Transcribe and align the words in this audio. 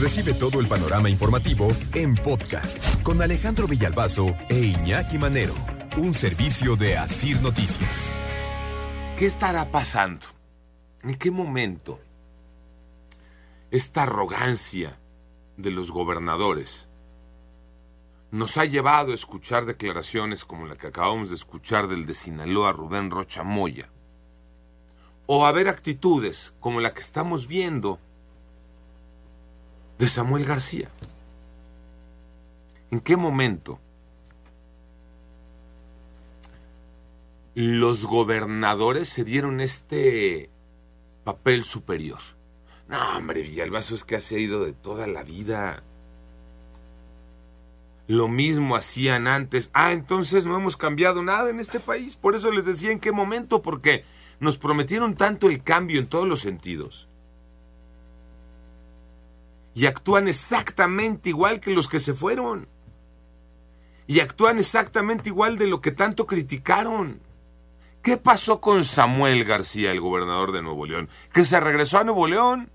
Recibe 0.00 0.32
todo 0.32 0.60
el 0.60 0.66
panorama 0.66 1.10
informativo 1.10 1.68
en 1.94 2.14
podcast 2.14 3.02
con 3.02 3.20
Alejandro 3.20 3.68
Villalbazo 3.68 4.34
e 4.48 4.58
Iñaki 4.58 5.18
Manero, 5.18 5.52
un 5.98 6.14
servicio 6.14 6.74
de 6.74 6.96
Asir 6.96 7.38
Noticias. 7.42 8.16
¿Qué 9.18 9.26
estará 9.26 9.70
pasando? 9.70 10.26
¿En 11.02 11.16
qué 11.16 11.30
momento 11.30 12.00
esta 13.70 14.04
arrogancia 14.04 14.98
de 15.58 15.70
los 15.70 15.90
gobernadores 15.90 16.88
nos 18.30 18.56
ha 18.56 18.64
llevado 18.64 19.12
a 19.12 19.16
escuchar 19.16 19.66
declaraciones 19.66 20.46
como 20.46 20.66
la 20.66 20.76
que 20.76 20.86
acabamos 20.86 21.28
de 21.28 21.36
escuchar 21.36 21.88
del 21.88 22.06
de 22.06 22.14
Sinaloa 22.14 22.72
Rubén 22.72 23.10
Rocha 23.10 23.42
Moya? 23.42 23.90
O 25.26 25.44
a 25.44 25.52
ver 25.52 25.68
actitudes 25.68 26.54
como 26.58 26.80
la 26.80 26.94
que 26.94 27.02
estamos 27.02 27.46
viendo 27.46 28.00
de 30.00 30.08
Samuel 30.08 30.46
García. 30.46 30.88
¿En 32.90 33.00
qué 33.00 33.18
momento 33.18 33.78
los 37.54 38.06
gobernadores 38.06 39.10
se 39.10 39.24
dieron 39.24 39.60
este 39.60 40.48
papel 41.22 41.64
superior? 41.64 42.18
No, 42.88 43.18
hombre, 43.18 43.42
Villalbazo 43.42 43.94
es 43.94 44.04
que 44.04 44.16
ha 44.16 44.20
sido 44.20 44.64
de 44.64 44.72
toda 44.72 45.06
la 45.06 45.22
vida. 45.22 45.82
Lo 48.06 48.26
mismo 48.26 48.76
hacían 48.76 49.28
antes. 49.28 49.70
Ah, 49.74 49.92
entonces 49.92 50.46
no 50.46 50.56
hemos 50.56 50.78
cambiado 50.78 51.22
nada 51.22 51.50
en 51.50 51.60
este 51.60 51.78
país. 51.78 52.16
Por 52.16 52.34
eso 52.34 52.50
les 52.50 52.64
decía 52.64 52.90
en 52.90 53.00
qué 53.00 53.12
momento, 53.12 53.60
porque 53.60 54.06
nos 54.40 54.56
prometieron 54.56 55.14
tanto 55.14 55.50
el 55.50 55.62
cambio 55.62 56.00
en 56.00 56.08
todos 56.08 56.26
los 56.26 56.40
sentidos 56.40 57.09
y 59.74 59.86
actúan 59.86 60.28
exactamente 60.28 61.28
igual 61.28 61.60
que 61.60 61.70
los 61.70 61.88
que 61.88 62.00
se 62.00 62.14
fueron. 62.14 62.68
Y 64.06 64.20
actúan 64.20 64.58
exactamente 64.58 65.28
igual 65.28 65.56
de 65.56 65.68
lo 65.68 65.80
que 65.80 65.92
tanto 65.92 66.26
criticaron. 66.26 67.20
¿Qué 68.02 68.16
pasó 68.16 68.60
con 68.60 68.84
Samuel 68.84 69.44
García, 69.44 69.92
el 69.92 70.00
gobernador 70.00 70.52
de 70.52 70.62
Nuevo 70.62 70.86
León? 70.86 71.08
Que 71.32 71.44
se 71.44 71.60
regresó 71.60 71.98
a 71.98 72.04
Nuevo 72.04 72.26
León. 72.26 72.70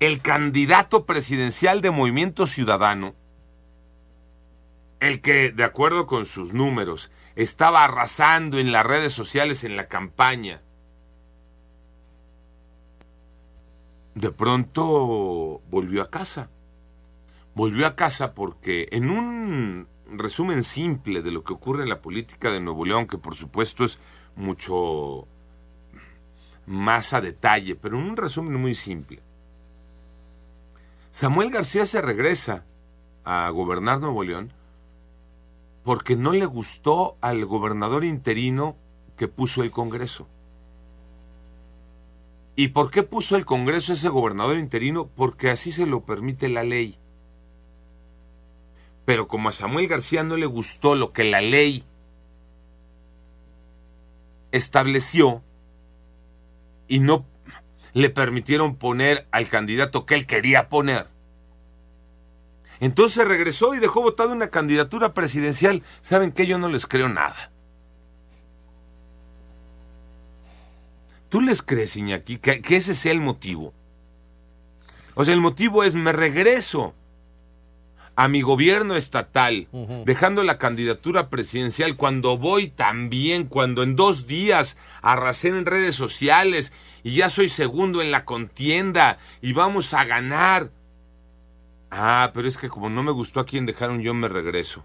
El 0.00 0.20
candidato 0.20 1.06
presidencial 1.06 1.80
de 1.80 1.90
Movimiento 1.90 2.46
Ciudadano, 2.46 3.14
el 5.00 5.20
que, 5.20 5.50
de 5.50 5.64
acuerdo 5.64 6.06
con 6.06 6.24
sus 6.24 6.52
números, 6.52 7.10
estaba 7.36 7.84
arrasando 7.84 8.58
en 8.58 8.72
las 8.72 8.86
redes 8.86 9.12
sociales 9.12 9.64
en 9.64 9.76
la 9.76 9.86
campaña, 9.86 10.62
de 14.14 14.30
pronto 14.30 15.62
volvió 15.70 16.02
a 16.02 16.10
casa. 16.10 16.50
Volvió 17.54 17.86
a 17.86 17.94
casa 17.94 18.34
porque 18.34 18.88
en 18.90 19.10
un 19.10 19.86
resumen 20.10 20.64
simple 20.64 21.22
de 21.22 21.30
lo 21.30 21.44
que 21.44 21.52
ocurre 21.52 21.82
en 21.82 21.88
la 21.88 22.00
política 22.00 22.50
de 22.50 22.60
Nuevo 22.60 22.84
León, 22.84 23.06
que 23.06 23.18
por 23.18 23.34
supuesto 23.34 23.84
es 23.84 23.98
mucho 24.36 25.26
más 26.66 27.12
a 27.12 27.20
detalle, 27.20 27.76
pero 27.76 27.98
en 27.98 28.04
un 28.04 28.16
resumen 28.16 28.54
muy 28.54 28.74
simple. 28.74 29.22
Samuel 31.10 31.50
García 31.50 31.86
se 31.86 32.02
regresa 32.02 32.64
a 33.24 33.48
gobernar 33.50 34.00
Nuevo 34.00 34.24
León 34.24 34.52
porque 35.84 36.16
no 36.16 36.32
le 36.32 36.46
gustó 36.46 37.16
al 37.20 37.44
gobernador 37.44 38.04
interino 38.04 38.76
que 39.16 39.28
puso 39.28 39.62
el 39.62 39.70
Congreso. 39.70 40.26
¿Y 42.56 42.68
por 42.68 42.90
qué 42.90 43.02
puso 43.02 43.36
el 43.36 43.44
Congreso 43.44 43.92
ese 43.92 44.08
gobernador 44.08 44.58
interino? 44.58 45.08
Porque 45.08 45.50
así 45.50 45.72
se 45.72 45.86
lo 45.86 46.04
permite 46.04 46.48
la 46.48 46.62
ley. 46.62 46.98
Pero 49.04 49.26
como 49.28 49.48
a 49.48 49.52
Samuel 49.52 49.88
García 49.88 50.22
no 50.22 50.36
le 50.36 50.46
gustó 50.46 50.94
lo 50.94 51.12
que 51.12 51.24
la 51.24 51.40
ley 51.40 51.84
estableció 54.52 55.42
y 56.86 57.00
no 57.00 57.26
le 57.92 58.10
permitieron 58.10 58.76
poner 58.76 59.26
al 59.30 59.48
candidato 59.48 60.06
que 60.06 60.14
él 60.14 60.26
quería 60.26 60.68
poner, 60.68 61.08
entonces 62.80 63.26
regresó 63.26 63.74
y 63.74 63.78
dejó 63.78 64.02
votada 64.02 64.32
una 64.32 64.48
candidatura 64.48 65.12
presidencial. 65.14 65.82
¿Saben 66.00 66.32
qué? 66.32 66.46
Yo 66.46 66.58
no 66.58 66.68
les 66.68 66.86
creo 66.86 67.08
nada. 67.08 67.50
¿Tú 71.34 71.40
les 71.40 71.62
crees, 71.62 71.96
Iñaki, 71.96 72.38
que, 72.38 72.62
que 72.62 72.76
ese 72.76 72.94
sea 72.94 73.10
el 73.10 73.20
motivo? 73.20 73.74
O 75.16 75.24
sea, 75.24 75.34
el 75.34 75.40
motivo 75.40 75.82
es 75.82 75.92
me 75.96 76.12
regreso 76.12 76.94
a 78.14 78.28
mi 78.28 78.40
gobierno 78.40 78.94
estatal, 78.94 79.66
dejando 80.04 80.44
la 80.44 80.58
candidatura 80.58 81.30
presidencial, 81.30 81.96
cuando 81.96 82.38
voy 82.38 82.68
también, 82.68 83.48
cuando 83.48 83.82
en 83.82 83.96
dos 83.96 84.28
días 84.28 84.76
arrasé 85.02 85.48
en 85.48 85.66
redes 85.66 85.96
sociales 85.96 86.72
y 87.02 87.16
ya 87.16 87.28
soy 87.28 87.48
segundo 87.48 88.00
en 88.00 88.12
la 88.12 88.24
contienda 88.24 89.18
y 89.42 89.54
vamos 89.54 89.92
a 89.92 90.04
ganar. 90.04 90.70
Ah, 91.90 92.30
pero 92.32 92.46
es 92.46 92.56
que 92.56 92.68
como 92.68 92.90
no 92.90 93.02
me 93.02 93.10
gustó 93.10 93.40
a 93.40 93.44
quien 93.44 93.66
dejaron, 93.66 94.02
yo 94.02 94.14
me 94.14 94.28
regreso 94.28 94.84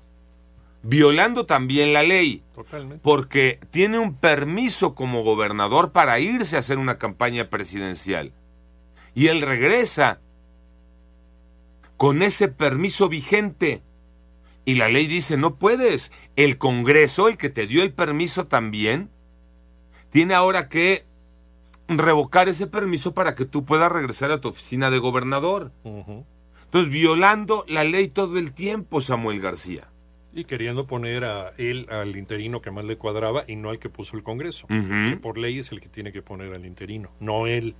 violando 0.83 1.45
también 1.45 1.93
la 1.93 2.03
ley. 2.03 2.43
Totalmente. 2.55 3.01
Porque 3.03 3.59
tiene 3.71 3.99
un 3.99 4.15
permiso 4.15 4.95
como 4.95 5.23
gobernador 5.23 5.91
para 5.91 6.19
irse 6.19 6.55
a 6.55 6.59
hacer 6.59 6.77
una 6.77 6.97
campaña 6.97 7.49
presidencial. 7.49 8.33
Y 9.13 9.27
él 9.27 9.41
regresa 9.41 10.19
con 11.97 12.21
ese 12.21 12.47
permiso 12.47 13.09
vigente. 13.09 13.81
Y 14.65 14.75
la 14.75 14.87
ley 14.87 15.07
dice, 15.07 15.35
no 15.35 15.55
puedes. 15.55 16.11
El 16.35 16.57
Congreso, 16.57 17.27
el 17.27 17.37
que 17.37 17.49
te 17.49 17.67
dio 17.67 17.83
el 17.83 17.93
permiso 17.93 18.47
también, 18.47 19.09
tiene 20.09 20.33
ahora 20.33 20.69
que 20.69 21.05
revocar 21.87 22.49
ese 22.49 22.67
permiso 22.67 23.13
para 23.13 23.35
que 23.35 23.45
tú 23.45 23.65
puedas 23.65 23.91
regresar 23.91 24.31
a 24.31 24.39
tu 24.39 24.49
oficina 24.49 24.91
de 24.91 24.99
gobernador. 24.99 25.71
Entonces, 25.83 26.91
violando 26.91 27.65
la 27.67 27.83
ley 27.83 28.09
todo 28.09 28.37
el 28.37 28.53
tiempo, 28.53 29.01
Samuel 29.01 29.41
García. 29.41 29.89
Y 30.33 30.43
queriendo 30.43 30.85
poner 30.85 31.25
a 31.25 31.53
él 31.57 31.87
al 31.89 32.15
interino 32.15 32.61
que 32.61 32.69
más 32.71 32.85
le 32.85 32.97
cuadraba 32.97 33.43
y 33.47 33.55
no 33.55 33.69
al 33.71 33.79
que 33.79 33.89
puso 33.89 34.15
el 34.15 34.23
Congreso. 34.23 34.67
Que 34.67 35.17
por 35.21 35.37
ley 35.37 35.59
es 35.59 35.71
el 35.71 35.81
que 35.81 35.89
tiene 35.89 36.11
que 36.11 36.21
poner 36.21 36.53
al 36.53 36.65
interino, 36.65 37.11
no 37.19 37.47
él. 37.47 37.75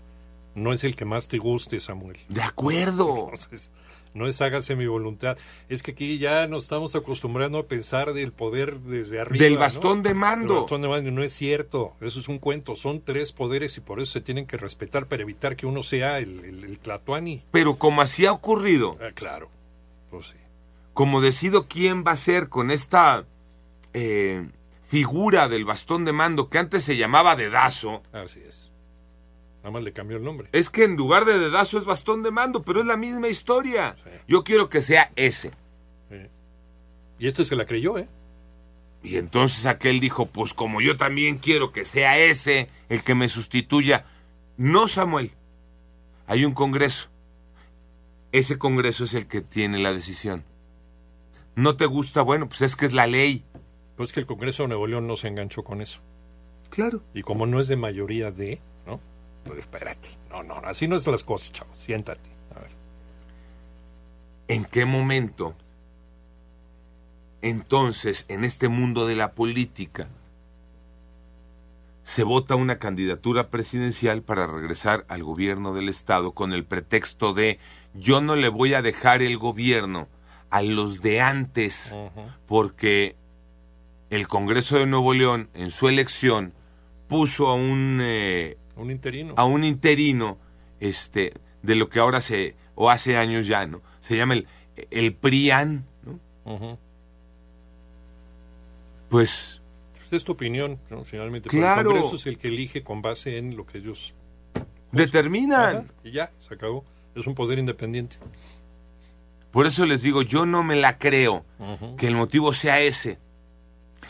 No 0.56 0.74
es 0.74 0.84
el 0.84 0.96
que 0.96 1.06
más 1.06 1.28
te 1.28 1.38
guste, 1.38 1.80
Samuel. 1.80 2.18
De 2.28 2.42
acuerdo. 2.42 3.30
Entonces, 3.32 3.72
no 4.16 4.28
es 4.28 4.42
hágase 4.42 4.76
mi 4.76 4.88
voluntad. 4.88 5.38
Es 5.70 5.84
que 5.84 5.92
aquí 5.92 6.18
ya 6.18 6.48
nos 6.48 6.64
estamos 6.64 6.96
acostumbrando 6.96 7.60
a 7.60 7.68
pensar 7.68 8.14
del 8.14 8.32
poder 8.34 8.80
desde 8.80 9.20
arriba. 9.22 9.44
Del 9.46 9.58
bastón 9.58 10.02
de 10.02 10.16
mando. 10.16 10.56
Del 10.56 10.62
bastón 10.64 10.82
de 10.82 10.88
mando. 10.88 11.12
No 11.12 11.22
es 11.22 11.34
cierto. 11.34 11.94
Eso 12.02 12.20
es 12.20 12.28
un 12.28 12.40
cuento. 12.40 12.76
Son 12.76 13.00
tres 13.02 13.32
poderes 13.32 13.78
y 13.78 13.82
por 13.82 14.00
eso 14.02 14.12
se 14.14 14.22
tienen 14.22 14.48
que 14.48 14.58
respetar 14.58 15.06
para 15.08 15.22
evitar 15.22 15.56
que 15.56 15.68
uno 15.68 15.84
sea 15.84 16.18
el, 16.18 16.44
el, 16.44 16.64
el 16.64 16.80
Tlatuani. 16.80 17.44
Pero 17.52 17.76
como 17.78 18.02
así 18.02 18.26
ha 18.26 18.32
ocurrido, 18.34 18.98
Ah, 19.00 19.12
claro. 19.14 19.50
Pues 20.10 20.26
sí. 20.26 20.34
Como 21.00 21.22
decido 21.22 21.70
quién 21.70 22.04
va 22.06 22.12
a 22.12 22.18
ser 22.18 22.50
con 22.50 22.72
esta 22.72 23.26
eh, 23.94 24.46
figura 24.84 25.48
del 25.48 25.64
bastón 25.64 26.04
de 26.04 26.12
mando 26.12 26.50
que 26.50 26.58
antes 26.58 26.84
se 26.84 26.98
llamaba 26.98 27.38
dedazo, 27.38 28.04
Así 28.12 28.42
es. 28.46 28.70
Nada 29.60 29.72
más 29.72 29.84
le 29.84 29.94
cambió 29.94 30.18
el 30.18 30.24
nombre. 30.26 30.50
es 30.52 30.70
que 30.70 30.84
en 30.84 30.98
lugar 30.98 31.24
de 31.24 31.40
dedazo 31.40 31.78
es 31.78 31.86
bastón 31.86 32.22
de 32.22 32.32
mando, 32.32 32.64
pero 32.64 32.82
es 32.82 32.86
la 32.86 32.98
misma 32.98 33.30
historia. 33.30 33.96
Sí. 34.04 34.10
Yo 34.28 34.44
quiero 34.44 34.68
que 34.68 34.82
sea 34.82 35.14
ese. 35.16 35.52
Sí. 36.10 36.18
Y 37.18 37.28
este 37.28 37.46
se 37.46 37.56
la 37.56 37.66
creyó, 37.66 37.98
¿eh? 37.98 38.10
Y 39.02 39.16
entonces 39.16 39.68
aquel 39.68 40.02
dijo, 40.02 40.26
pues 40.26 40.54
como 40.54 40.82
yo 40.82 40.98
también 40.98 41.38
quiero 41.38 41.72
que 41.72 41.86
sea 41.86 42.18
ese 42.18 42.68
el 42.90 43.06
que 43.06 43.16
me 43.16 43.30
sustituya. 43.30 44.04
No, 44.58 44.90
Samuel. 44.90 45.32
Hay 46.28 46.44
un 46.44 46.54
Congreso. 46.54 47.08
Ese 48.34 48.58
Congreso 48.58 49.06
es 49.06 49.14
el 49.14 49.28
que 49.28 49.40
tiene 49.40 49.78
la 49.78 49.94
decisión. 49.94 50.44
¿No 51.60 51.76
te 51.76 51.86
gusta? 51.86 52.22
Bueno, 52.22 52.48
pues 52.48 52.62
es 52.62 52.78
que 52.78 52.86
es 52.86 52.94
la 52.94 53.06
ley. 53.06 53.44
Pues 53.98 54.14
que 54.14 54.22
el 54.22 54.26
Congreso 54.26 54.64
de 54.64 54.70
Nuevo 54.70 54.88
León 54.88 55.08
no 55.08 55.18
se 55.18 55.28
enganchó 55.28 55.62
con 55.62 55.82
eso. 55.82 56.00
Claro. 56.70 57.02
Y 57.14 57.22
como 57.22 57.46
no 57.48 57.60
es 57.60 57.68
de 57.68 57.76
mayoría 57.76 58.32
de, 58.32 58.62
¿no? 58.88 59.02
espérate. 59.58 60.08
No, 60.30 60.42
no, 60.42 60.56
así 60.64 60.88
no 60.88 60.96
es 60.96 61.06
las 61.06 61.26
cosas, 61.26 61.52
chavo. 61.52 61.70
Siéntate. 61.74 62.30
A 62.56 62.62
ver. 62.62 62.72
¿En 64.48 64.64
qué 64.64 64.86
momento, 64.86 65.54
entonces, 67.42 68.24
en 68.30 68.46
este 68.46 68.70
mundo 68.70 69.06
de 69.06 69.18
la 69.18 69.34
política, 69.34 70.08
se 72.04 72.24
vota 72.24 72.56
una 72.56 72.80
candidatura 72.80 73.50
presidencial 73.50 74.22
para 74.22 74.48
regresar 74.48 75.04
al 75.10 75.26
gobierno 75.26 75.74
del 75.74 75.90
Estado 75.90 76.32
con 76.32 76.54
el 76.54 76.64
pretexto 76.64 77.34
de 77.34 77.60
yo 77.94 78.22
no 78.22 78.38
le 78.38 78.48
voy 78.48 78.76
a 78.76 78.82
dejar 78.82 79.22
el 79.22 79.38
gobierno 79.38 80.08
a 80.50 80.62
los 80.62 81.02
de 81.02 81.22
antes, 81.22 81.96
porque 82.48 83.16
el 84.10 84.28
Congreso 84.28 84.78
de 84.78 84.86
Nuevo 84.86 85.14
León, 85.14 85.50
en 85.54 85.70
su 85.72 85.88
elección, 85.88 86.54
puso 87.08 87.48
a 87.48 87.54
un, 87.54 88.00
eh, 88.02 88.58
Un 88.76 88.92
interino. 88.92 89.34
a 89.38 89.46
un 89.46 89.64
interino 89.64 90.38
este, 90.80 91.34
de 91.62 91.76
lo 91.76 91.90
que 91.90 92.00
ahora 92.00 92.22
se, 92.22 92.56
o 92.76 92.90
hace 92.90 93.18
años 93.18 93.48
ya, 93.48 93.66
¿no? 93.68 93.82
Se 94.02 94.16
llama 94.18 94.34
el, 94.36 94.48
el 94.92 95.14
PRIAN, 95.14 95.86
¿no? 96.04 96.20
Ujú. 96.54 96.78
Pues 99.10 99.62
Pues 99.94 100.14
es 100.14 100.24
tu 100.24 100.32
opinión, 100.34 100.80
¿no? 100.90 101.04
finalmente. 101.04 101.50
Claro. 101.50 101.76
Pero 101.78 101.90
el 101.92 101.96
Congreso 102.04 102.16
es 102.16 102.26
el 102.28 102.38
que 102.38 102.48
elige 102.48 102.84
con 102.84 103.02
base 103.02 103.38
en 103.38 103.56
lo 103.56 103.66
que 103.66 103.80
ellos... 103.80 104.14
determinan. 104.92 105.78
Ajá, 105.78 105.86
y 106.04 106.12
ya, 106.12 106.32
se 106.40 106.54
acabó. 106.54 106.84
Es 107.16 107.28
un 107.28 107.36
poder 107.36 107.60
independiente. 107.60 108.18
Por 109.52 109.66
eso 109.66 109.86
les 109.86 110.02
digo, 110.02 110.22
yo 110.22 110.46
no 110.46 110.64
me 110.64 110.76
la 110.76 110.98
creo 110.98 111.44
que 111.98 112.08
el 112.08 112.16
motivo 112.16 112.54
sea 112.54 112.82
ese. 112.82 113.18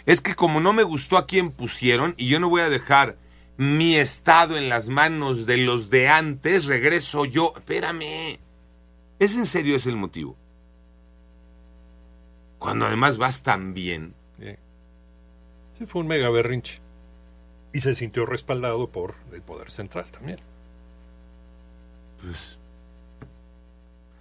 Es 0.06 0.22
que 0.22 0.36
como 0.36 0.60
no 0.60 0.74
me 0.74 0.84
gustó 0.84 1.18
a 1.18 1.26
quien 1.26 1.52
pusieron 1.52 2.14
y 2.18 2.28
yo 2.28 2.40
no 2.40 2.50
voy 2.50 2.62
a 2.62 2.70
dejar 2.70 3.18
mi 3.58 3.96
estado 3.96 4.58
en 4.58 4.70
las 4.70 4.90
manos 4.90 5.46
de 5.46 5.58
los 5.58 5.90
de 5.90 6.10
antes, 6.10 6.66
regreso 6.66 7.26
yo. 7.26 7.54
Espérame. 7.56 8.40
¿Es 9.20 9.36
en 9.36 9.46
serio 9.46 9.76
ese 9.76 9.90
el 9.90 9.98
motivo? 9.98 10.36
Cuando 12.58 12.86
además 12.86 13.18
vas 13.18 13.42
tan 13.42 13.74
bien. 13.74 14.14
Sí. 14.40 14.56
Sí, 15.78 15.86
fue 15.86 16.02
un 16.02 16.08
mega 16.08 16.30
berrinche. 16.30 16.80
Y 17.72 17.82
se 17.82 17.96
sintió 17.96 18.26
respaldado 18.26 18.90
por 18.90 19.16
el 19.32 19.42
poder 19.42 19.72
central 19.72 20.06
también. 20.12 20.40
Pues. 22.22 22.59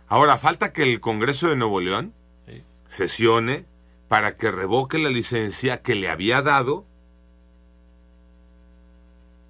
Ahora 0.08 0.38
falta 0.38 0.72
que 0.72 0.82
el 0.82 1.00
Congreso 1.00 1.48
de 1.48 1.56
Nuevo 1.56 1.80
León 1.80 2.14
Sí. 2.46 2.62
sesione 2.88 3.64
para 4.08 4.36
que 4.36 4.50
revoque 4.50 4.98
la 4.98 5.10
licencia 5.10 5.82
que 5.82 5.94
le 5.94 6.08
había 6.08 6.40
dado 6.42 6.86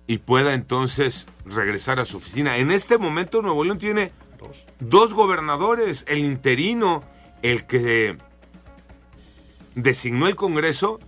y 0.06 0.18
pueda 0.18 0.54
entonces 0.54 1.26
regresar 1.44 2.00
a 2.00 2.06
su 2.06 2.16
oficina. 2.16 2.56
En 2.56 2.70
este 2.70 2.98
momento 2.98 3.42
Nuevo 3.42 3.62
León 3.62 3.78
tiene 3.78 4.10
Dos. 4.38 4.64
dos 4.80 5.14
gobernadores, 5.14 6.04
el 6.08 6.18
interino, 6.20 7.02
el 7.42 7.66
que 7.66 8.16
designó 9.74 10.26
el 10.26 10.34
Congreso, 10.36 10.98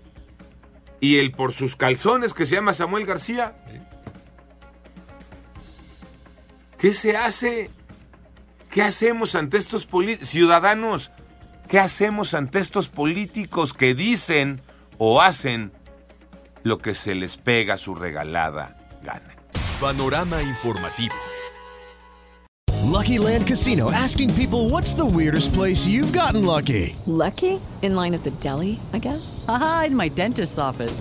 y 1.03 1.17
el 1.19 1.33
por 1.33 1.55
sus 1.55 1.77
calzones 1.77 2.35
que 2.35 2.45
se 2.45 2.57
llama 2.57 2.75
Samuel 2.75 3.07
García. 3.07 3.57
¿Qué 6.79 6.93
se 6.93 7.17
hace? 7.17 7.71
¿Qué 8.71 8.83
hacemos 8.83 9.35
ante 9.35 9.59
estos 9.59 9.89
ciudadanos? 10.23 11.11
¿Qué 11.69 11.81
hacemos 11.81 12.35
ante 12.35 12.61
estos 12.61 12.89
políticos 12.89 13.73
que 13.73 13.95
dicen 13.95 14.61
o 14.97 15.21
hacen 15.21 15.73
lo 16.63 16.79
que 16.79 16.95
se 16.95 17.17
les 17.17 17.37
pega 17.37 17.79
su 17.79 17.97
regalada 17.97 18.77
gana? 19.03 19.35
Panorama 19.81 20.41
informativo. 20.43 21.15
Lucky 22.85 23.19
Land 23.19 23.47
Casino 23.47 23.91
asking 23.91 24.33
people 24.35 24.69
what's 24.69 24.95
the 24.95 25.05
weirdest 25.05 25.53
place 25.53 25.89
you've 25.89 26.13
gotten 26.13 26.45
lucky? 26.45 26.95
Lucky? 27.07 27.61
In 27.83 27.95
line 27.95 28.15
at 28.15 28.23
the 28.23 28.33
deli, 28.41 28.79
I 28.93 28.99
guess? 28.99 29.45
Aha, 29.49 29.85
in 29.89 29.97
my 29.97 30.09
dentist's 30.09 30.59
office. 30.59 31.01